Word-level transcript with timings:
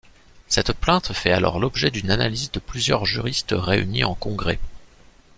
Cette 0.47 0.73
plainte 0.73 1.13
fait 1.13 1.29
alors 1.31 1.59
l'objet 1.59 1.91
d'une 1.91 2.09
analyse 2.09 2.49
de 2.51 2.59
plusieurs 2.59 3.05
juristes 3.05 3.53
réunis 3.55 4.03
en 4.03 4.15
congrès. 4.15 4.57